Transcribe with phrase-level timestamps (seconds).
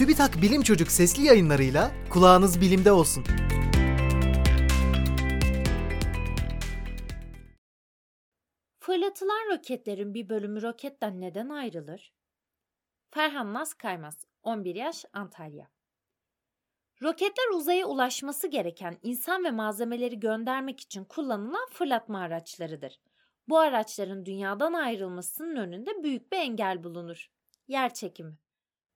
[0.00, 3.24] TÜBİTAK Bilim Çocuk sesli yayınlarıyla kulağınız bilimde olsun.
[8.78, 12.12] Fırlatılan roketlerin bir bölümü roketten neden ayrılır?
[13.10, 15.70] Ferhan Naz Kaymaz, 11 yaş, Antalya.
[17.02, 23.00] Roketler uzaya ulaşması gereken insan ve malzemeleri göndermek için kullanılan fırlatma araçlarıdır.
[23.48, 27.30] Bu araçların dünyadan ayrılmasının önünde büyük bir engel bulunur.
[27.68, 28.38] Yer çekimi.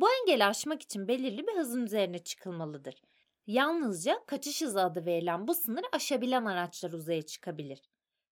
[0.00, 3.02] Bu engeli aşmak için belirli bir hızın üzerine çıkılmalıdır.
[3.46, 7.82] Yalnızca kaçış hızı adı verilen bu sınırı aşabilen araçlar uzaya çıkabilir.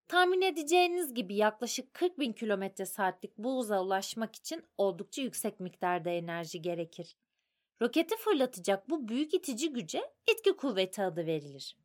[0.09, 6.11] Tahmin edeceğiniz gibi yaklaşık 40 bin kilometre saatlik bu hıza ulaşmak için oldukça yüksek miktarda
[6.11, 7.17] enerji gerekir.
[7.83, 11.77] Roketi fırlatacak bu büyük itici güce etki kuvveti adı verilir.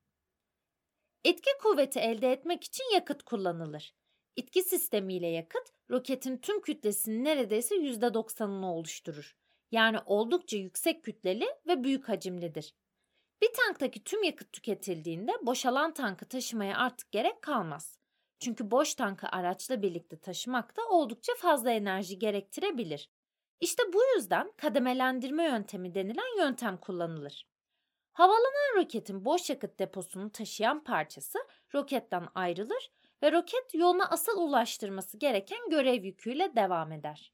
[1.23, 3.95] Etki kuvveti elde etmek için yakıt kullanılır.
[4.35, 9.42] İtki sistemiyle yakıt roketin tüm kütlesinin neredeyse %90'ını oluşturur.
[9.73, 12.75] Yani oldukça yüksek kütleli ve büyük hacimlidir.
[13.41, 17.99] Bir tanktaki tüm yakıt tüketildiğinde boşalan tankı taşımaya artık gerek kalmaz.
[18.39, 23.09] Çünkü boş tankı araçla birlikte taşımak da oldukça fazla enerji gerektirebilir.
[23.59, 27.47] İşte bu yüzden kademelendirme yöntemi denilen yöntem kullanılır.
[28.11, 31.39] Havalanan roketin boş yakıt deposunu taşıyan parçası
[31.73, 32.91] roketten ayrılır
[33.23, 37.33] ve roket yoluna asıl ulaştırması gereken görev yüküyle devam eder.